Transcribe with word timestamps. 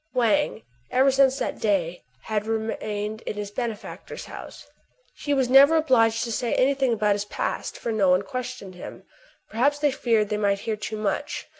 Wang, 0.15 0.63
ever 0.89 1.11
since 1.11 1.37
that 1.37 1.59
day, 1.59 2.01
had 2.23 2.47
remained 2.47 3.21
in 3.21 3.35
his 3.35 3.51
benefactor's 3.51 4.25
house. 4.25 4.65
He 5.13 5.31
was 5.31 5.47
never 5.47 5.75
obliged 5.75 6.23
to 6.23 6.31
say 6.31 6.55
any 6.55 6.73
thing 6.73 6.91
about 6.93 7.13
his 7.13 7.25
past; 7.25 7.77
for 7.77 7.91
no 7.91 8.09
one 8.09 8.23
questioned 8.23 8.73
him. 8.73 9.03
Perhaps 9.51 9.77
they 9.77 9.91
feared 9.91 10.29
they 10.29 10.37
might 10.37 10.61
hear 10.61 10.75
too 10.75 10.97
much. 10.97 11.45